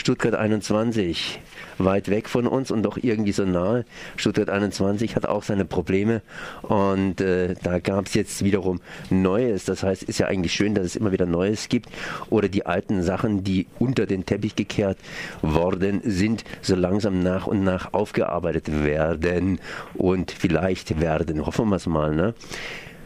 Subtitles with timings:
[0.00, 1.40] Stuttgart 21,
[1.76, 3.84] weit weg von uns und doch irgendwie so nahe.
[4.16, 6.22] Stuttgart 21 hat auch seine Probleme
[6.62, 9.66] und äh, da gab es jetzt wiederum Neues.
[9.66, 11.90] Das heißt, ist ja eigentlich schön, dass es immer wieder Neues gibt
[12.30, 14.96] oder die alten Sachen, die unter den Teppich gekehrt
[15.42, 19.60] worden sind, so langsam nach und nach aufgearbeitet werden
[19.92, 21.44] und vielleicht werden.
[21.44, 22.14] Hoffen wir es mal.
[22.14, 22.32] Ne?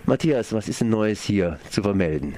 [0.07, 2.37] Matthias, was ist denn Neues hier zu vermelden?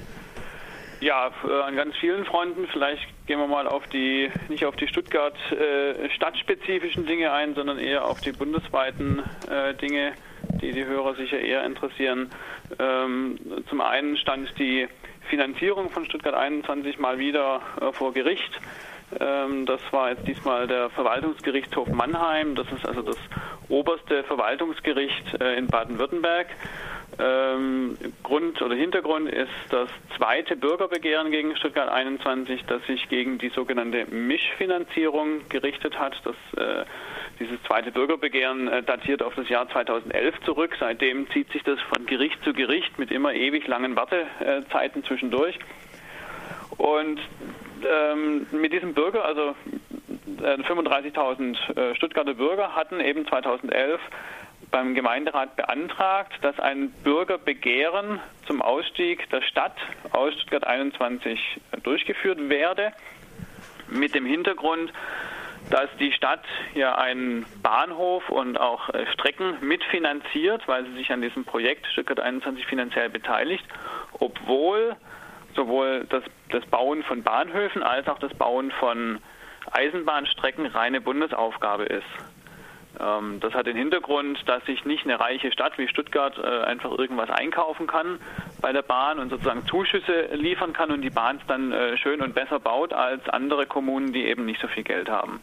[1.00, 2.66] Ja, äh, an ganz vielen Fronten.
[2.72, 7.78] Vielleicht gehen wir mal auf die, nicht auf die Stuttgart äh, stadtspezifischen Dinge ein, sondern
[7.78, 10.12] eher auf die bundesweiten äh, Dinge,
[10.62, 12.30] die die Hörer sicher eher interessieren.
[12.78, 13.38] Ähm,
[13.68, 14.88] zum einen stand die
[15.28, 18.60] Finanzierung von Stuttgart 21 mal wieder äh, vor Gericht.
[19.20, 22.54] Ähm, das war jetzt diesmal der Verwaltungsgerichtshof Mannheim.
[22.54, 23.18] Das ist also das
[23.68, 26.48] oberste Verwaltungsgericht äh, in Baden-Württemberg.
[27.18, 33.48] Ähm, Grund oder Hintergrund ist das zweite Bürgerbegehren gegen Stuttgart 21, das sich gegen die
[33.48, 36.14] sogenannte Mischfinanzierung gerichtet hat.
[36.24, 36.84] Das, äh,
[37.40, 40.76] dieses zweite Bürgerbegehren äh, datiert auf das Jahr 2011 zurück.
[40.78, 45.58] Seitdem zieht sich das von Gericht zu Gericht mit immer ewig langen Wartezeiten zwischendurch.
[46.76, 47.20] Und
[47.82, 49.54] ähm, mit diesem Bürger, also
[50.38, 54.00] 35.000 äh, Stuttgarter Bürger hatten eben 2011
[54.70, 59.76] beim Gemeinderat beantragt, dass ein Bürgerbegehren zum Ausstieg der Stadt
[60.12, 61.40] aus Stuttgart 21
[61.82, 62.92] durchgeführt werde,
[63.88, 64.92] mit dem Hintergrund,
[65.70, 71.22] dass die Stadt ja einen Bahnhof und auch äh, Strecken mitfinanziert, weil sie sich an
[71.22, 73.64] diesem Projekt Stuttgart 21 finanziell beteiligt,
[74.12, 74.96] obwohl
[75.54, 79.18] sowohl das, das Bauen von Bahnhöfen als auch das Bauen von
[79.72, 82.04] Eisenbahnstrecken reine Bundesaufgabe ist.
[83.00, 86.90] Ähm, das hat den Hintergrund, dass sich nicht eine reiche Stadt wie Stuttgart äh, einfach
[86.90, 88.18] irgendwas einkaufen kann
[88.60, 92.20] bei der Bahn und sozusagen Zuschüsse liefern kann und die Bahn es dann äh, schön
[92.20, 95.40] und besser baut als andere Kommunen, die eben nicht so viel Geld haben.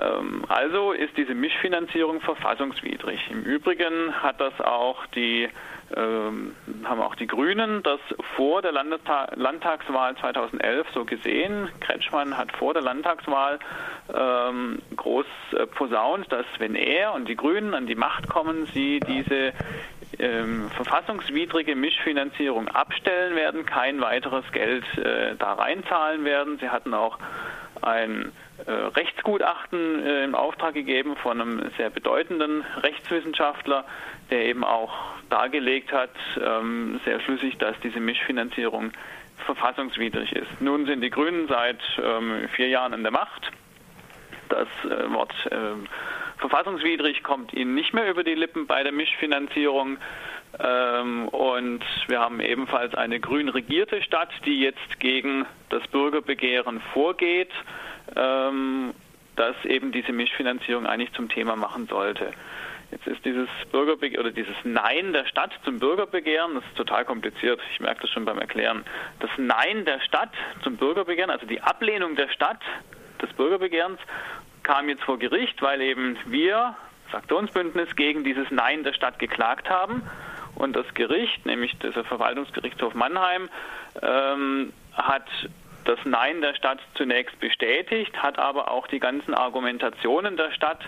[0.00, 3.20] Ähm, also ist diese Mischfinanzierung verfassungswidrig.
[3.30, 5.48] Im Übrigen hat das auch die
[5.96, 8.00] ähm, haben auch die Grünen das
[8.36, 11.70] vor der Landtag Landtagswahl 2011 so gesehen.
[11.80, 13.58] Kretschmann hat vor der Landtagswahl
[14.14, 19.00] ähm, groß äh, posaunt, dass wenn er und die Grünen an die Macht kommen, sie
[19.00, 19.54] diese
[20.18, 26.58] ähm, verfassungswidrige Mischfinanzierung abstellen werden, kein weiteres Geld äh, da reinzahlen werden.
[26.58, 27.18] Sie hatten auch
[27.80, 28.32] ein
[28.66, 33.84] Rechtsgutachten äh, im Auftrag gegeben von einem sehr bedeutenden Rechtswissenschaftler,
[34.30, 34.92] der eben auch
[35.30, 36.10] dargelegt hat,
[36.40, 38.92] ähm, sehr schlüssig, dass diese Mischfinanzierung
[39.46, 40.60] verfassungswidrig ist.
[40.60, 43.52] Nun sind die Grünen seit ähm, vier Jahren an der Macht.
[44.48, 45.34] Das äh, Wort
[46.38, 49.98] verfassungswidrig kommt ihnen nicht mehr über die Lippen bei der Mischfinanzierung.
[50.58, 57.50] Ähm, und wir haben ebenfalls eine grün regierte Stadt, die jetzt gegen das Bürgerbegehren vorgeht,
[58.16, 58.94] ähm,
[59.36, 62.32] das eben diese Mischfinanzierung eigentlich zum Thema machen sollte.
[62.90, 67.60] Jetzt ist dieses Bürgerbegehren oder dieses Nein der Stadt zum Bürgerbegehren, das ist total kompliziert,
[67.72, 68.84] ich merke das schon beim Erklären.
[69.20, 70.32] Das Nein der Stadt
[70.62, 72.60] zum Bürgerbegehren, also die Ablehnung der Stadt
[73.20, 74.00] des Bürgerbegehrens,
[74.62, 76.76] kam jetzt vor Gericht, weil eben wir,
[77.10, 80.02] Fraktionsbündnis, gegen dieses Nein der Stadt geklagt haben.
[80.54, 83.48] Und das Gericht, nämlich das Verwaltungsgerichtshof Mannheim,
[84.02, 85.26] ähm, hat
[85.88, 90.80] das Nein der Stadt zunächst bestätigt, hat aber auch die ganzen Argumentationen der Stadt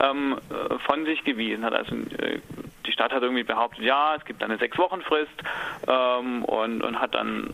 [0.00, 1.64] ähm, äh, von sich gewiesen.
[1.64, 2.40] Hat also, äh,
[2.86, 5.32] die Stadt hat irgendwie behauptet, ja, es gibt eine Sechs-Wochen-Frist
[5.88, 7.52] ähm, und, und, hat dann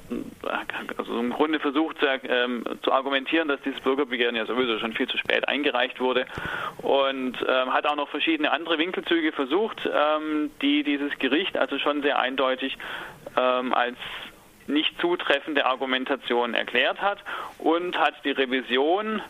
[0.97, 5.09] also im Grunde versucht zu, ähm, zu, argumentieren, dass dieses Bürgerbegehren ja sowieso schon viel
[5.09, 6.27] zu spät eingereicht wurde
[6.83, 12.03] und ähm, hat auch noch verschiedene andere Winkelzüge versucht, ähm, die dieses Gericht also schon
[12.03, 12.77] sehr eindeutig
[13.37, 13.97] ähm, als
[14.69, 17.19] nicht zutreffende Argumentation erklärt hat
[17.59, 19.21] und hat die Revision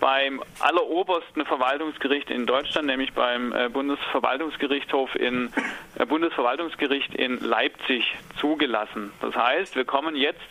[0.00, 5.50] beim allerobersten Verwaltungsgericht in Deutschland, nämlich beim äh, Bundesverwaltungsgerichtshof in
[5.96, 8.04] äh, Bundesverwaltungsgericht in Leipzig
[8.38, 9.12] zugelassen.
[9.20, 10.46] Das heißt, wir kommen jetzt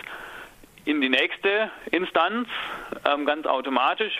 [0.87, 2.47] in die nächste Instanz
[3.05, 4.19] ähm, ganz automatisch.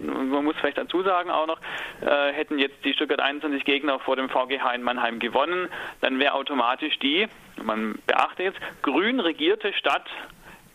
[0.00, 1.60] Man muss vielleicht dazu sagen auch noch,
[2.00, 5.68] äh, hätten jetzt die Stuttgart 21 Gegner vor dem VGH in Mannheim gewonnen,
[6.00, 7.28] dann wäre automatisch die,
[7.62, 10.06] man beachte jetzt, grün regierte Stadt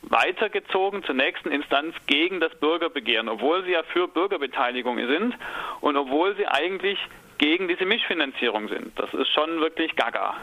[0.03, 5.35] weitergezogen zur nächsten Instanz gegen das Bürgerbegehren, obwohl sie ja für Bürgerbeteiligung sind
[5.81, 6.99] und obwohl sie eigentlich
[7.39, 8.91] gegen diese Mischfinanzierung sind.
[8.99, 10.35] Das ist schon wirklich gaga.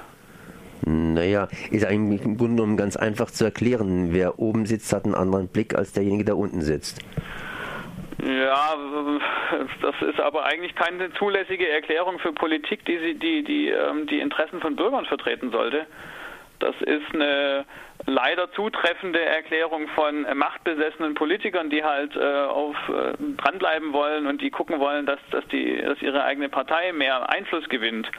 [0.86, 4.08] Naja, ist eigentlich im Grunde genommen ganz einfach zu erklären.
[4.12, 7.00] Wer oben sitzt, hat einen anderen Blick als derjenige, der unten sitzt.
[8.22, 8.76] Ja,
[9.80, 14.60] das ist aber eigentlich keine zulässige Erklärung für Politik, die die, die, ähm, die Interessen
[14.60, 15.86] von Bürgern vertreten sollte.
[16.60, 17.64] Das ist eine
[18.06, 24.50] leider zutreffende Erklärung von machtbesessenen Politikern, die halt äh, auf äh, dranbleiben wollen und die
[24.50, 28.10] gucken wollen, dass, dass, die, dass ihre eigene Partei mehr Einfluss gewinnt.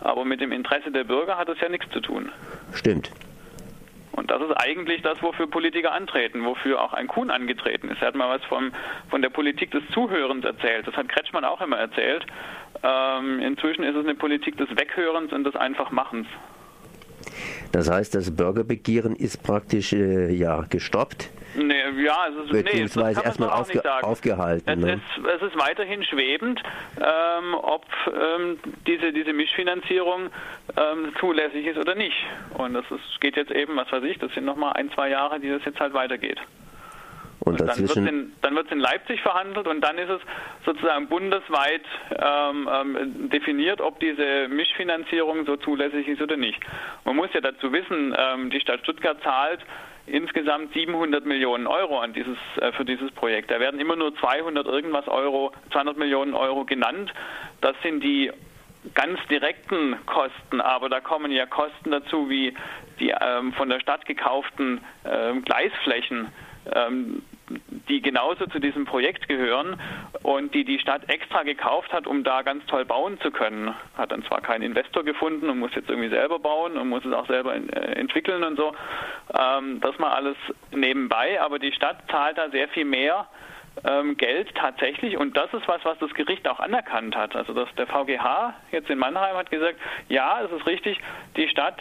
[0.00, 2.30] Aber mit dem Interesse der Bürger hat das ja nichts zu tun.
[2.72, 3.10] Stimmt.
[4.12, 8.00] Und das ist eigentlich das, wofür Politiker antreten, wofür auch ein Kuhn angetreten ist.
[8.00, 8.72] Er hat mal was vom,
[9.10, 10.86] von der Politik des Zuhörens erzählt.
[10.86, 12.24] Das hat Kretschmann auch immer erzählt.
[12.82, 16.26] Ähm, inzwischen ist es eine Politik des Weghörens und des Einfachmachens.
[17.72, 21.30] Das heißt, das Bürgerbegehren ist praktisch äh, ja gestoppt.
[21.56, 21.74] Nee,
[22.04, 24.68] ja, es ist, beziehungsweise nee, erstmal aufge aufgehalten.
[24.68, 24.92] Es, ne?
[24.94, 26.62] ist, es ist weiterhin schwebend,
[26.98, 30.28] ähm, ob ähm, diese, diese Mischfinanzierung
[30.76, 32.16] ähm, zulässig ist oder nicht.
[32.58, 35.40] Und das ist, geht jetzt eben, was weiß ich, das sind nochmal ein, zwei Jahre,
[35.40, 36.38] die das jetzt halt weitergeht.
[37.46, 38.32] Und, und dann wird es in,
[38.72, 40.20] in, Leipzig verhandelt und dann ist es
[40.64, 46.60] sozusagen bundesweit ähm, ähm, definiert, ob diese Mischfinanzierung so zulässig ist oder nicht.
[47.04, 49.60] Man muss ja dazu wissen, ähm, die Stadt Stuttgart zahlt
[50.06, 53.52] insgesamt 700 Millionen Euro an dieses, äh, für dieses Projekt.
[53.52, 57.14] Da werden immer nur 200 irgendwas Euro, 200 Millionen Euro genannt.
[57.60, 58.32] Das sind die
[58.94, 62.54] ganz direkten Kosten, aber da kommen ja Kosten dazu wie
[62.98, 66.28] die ähm, von der Stadt gekauften ähm, Gleisflächen.
[66.74, 67.22] Ähm,
[67.88, 69.80] die genauso zu diesem Projekt gehören
[70.22, 73.74] und die die Stadt extra gekauft hat, um da ganz toll bauen zu können.
[73.96, 77.12] Hat dann zwar keinen Investor gefunden und muss jetzt irgendwie selber bauen und muss es
[77.12, 77.58] auch selber äh,
[77.98, 78.74] entwickeln und so.
[79.38, 80.36] Ähm, das mal alles
[80.72, 83.28] nebenbei, aber die Stadt zahlt da sehr viel mehr
[83.84, 87.36] ähm, Geld tatsächlich und das ist was, was das Gericht auch anerkannt hat.
[87.36, 89.78] Also dass der VGH jetzt in Mannheim hat gesagt,
[90.08, 90.98] ja, es ist richtig,
[91.36, 91.80] die Stadt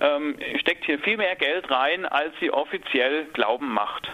[0.00, 4.08] ähm, steckt hier viel mehr Geld rein, als sie offiziell glauben macht.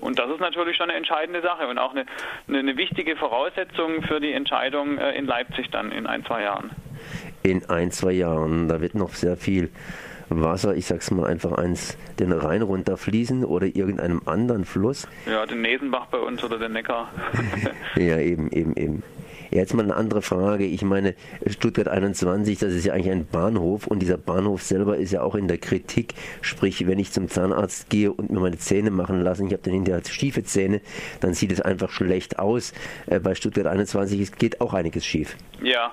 [0.00, 2.06] Und das ist natürlich schon eine entscheidende Sache und auch eine,
[2.48, 6.70] eine wichtige Voraussetzung für die Entscheidung äh, in Leipzig dann in ein, zwei Jahren.
[7.42, 9.70] In ein, zwei Jahren, da wird noch sehr viel
[10.28, 15.06] Wasser, ich sag's mal einfach eins, den Rhein runterfließen oder irgendeinem anderen Fluss.
[15.26, 17.08] Ja, den Nesenbach bei uns oder den Neckar.
[17.96, 19.02] ja, eben, eben, eben.
[19.56, 20.66] Jetzt mal eine andere Frage.
[20.66, 21.14] Ich meine,
[21.46, 25.34] Stuttgart 21, das ist ja eigentlich ein Bahnhof und dieser Bahnhof selber ist ja auch
[25.34, 26.12] in der Kritik.
[26.42, 29.72] Sprich, wenn ich zum Zahnarzt gehe und mir meine Zähne machen lasse, ich habe dann
[29.72, 30.82] hinterher schiefe Zähne,
[31.20, 32.74] dann sieht es einfach schlecht aus.
[33.06, 35.38] Äh, bei Stuttgart 21 geht auch einiges schief.
[35.62, 35.90] Ja,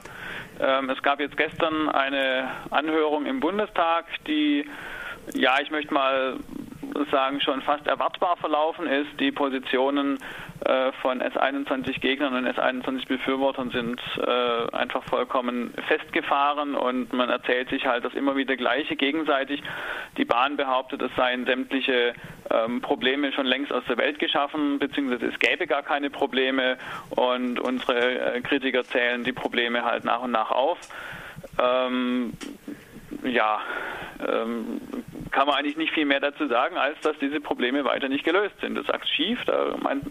[0.59, 4.65] ähm, es gab jetzt gestern eine Anhörung im Bundestag, die
[5.33, 6.35] ja, ich möchte mal
[7.11, 9.19] sagen, schon fast erwartbar verlaufen ist.
[9.19, 10.17] Die Positionen
[10.65, 18.05] äh, von S21-Gegnern und S21-Befürwortern sind äh, einfach vollkommen festgefahren und man erzählt sich halt
[18.05, 19.61] das immer wieder Gleiche gegenseitig.
[20.17, 22.13] Die Bahn behauptet, es seien sämtliche
[22.49, 26.77] ähm, Probleme schon längst aus der Welt geschaffen, beziehungsweise es gäbe gar keine Probleme
[27.09, 30.77] und unsere äh, Kritiker zählen die Probleme halt nach und nach auf.
[31.59, 32.33] Ähm,
[33.23, 33.59] ja,
[34.27, 34.81] ähm,
[35.31, 38.55] kann man eigentlich nicht viel mehr dazu sagen, als dass diese Probleme weiter nicht gelöst
[38.61, 38.75] sind.
[38.75, 40.01] Du sagst schief, da mein,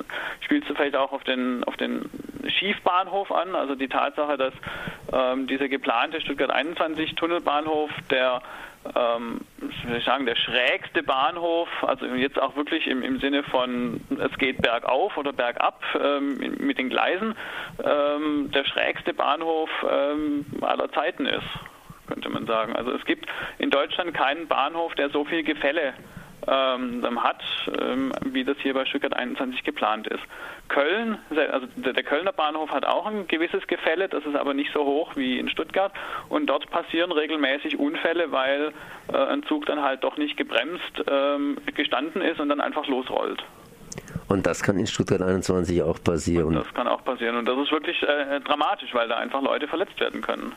[0.40, 2.10] spielst du vielleicht auch auf den, auf den
[2.58, 4.54] Schiefbahnhof an, also die Tatsache, dass
[5.12, 8.42] ähm, dieser geplante Stuttgart 21 Tunnelbahnhof, der
[8.96, 9.42] ähm,
[9.96, 14.60] ich sagen, der schrägste Bahnhof, also jetzt auch wirklich im, im Sinne von, es geht
[14.60, 17.36] bergauf oder bergab ähm, mit den Gleisen,
[17.82, 21.46] ähm, der schrägste Bahnhof ähm, aller Zeiten ist
[22.12, 22.76] könnte man sagen.
[22.76, 23.26] Also es gibt
[23.58, 25.94] in Deutschland keinen Bahnhof, der so viel Gefälle
[26.46, 27.42] ähm, hat,
[27.80, 30.22] ähm, wie das hier bei Stuttgart 21 geplant ist.
[30.68, 34.72] Köln, also der, der, Kölner Bahnhof hat auch ein gewisses Gefälle, das ist aber nicht
[34.72, 35.92] so hoch wie in Stuttgart
[36.28, 38.72] und dort passieren regelmäßig Unfälle, weil
[39.12, 43.42] äh, ein Zug dann halt doch nicht gebremst ähm, gestanden ist und dann einfach losrollt.
[44.28, 46.46] Und das kann in Stuttgart 21 auch passieren.
[46.46, 49.68] Und das kann auch passieren und das ist wirklich äh, dramatisch, weil da einfach Leute
[49.68, 50.52] verletzt werden können.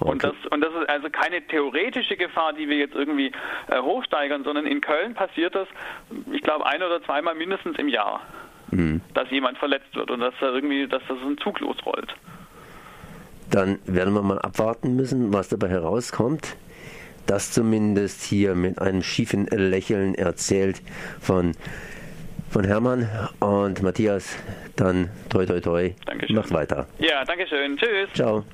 [0.00, 0.10] Okay.
[0.10, 3.32] Und, das, und das ist also keine theoretische Gefahr, die wir jetzt irgendwie
[3.68, 5.68] äh, hochsteigern, sondern in Köln passiert das,
[6.32, 8.22] ich glaube, ein oder zweimal mindestens im Jahr,
[8.70, 9.02] mhm.
[9.14, 12.14] dass jemand verletzt wird und dass da irgendwie, dass das ein Zug losrollt.
[13.50, 16.56] Dann werden wir mal abwarten müssen, was dabei herauskommt.
[17.26, 20.80] Das zumindest hier mit einem schiefen Lächeln erzählt
[21.20, 21.52] von,
[22.50, 23.08] von Hermann
[23.40, 24.36] und Matthias.
[24.76, 25.90] Dann toi toi toi.
[26.06, 26.36] Dankeschön.
[26.36, 26.86] Macht weiter.
[26.98, 27.76] Ja, danke schön.
[27.76, 28.08] Tschüss.
[28.14, 28.44] Ciao.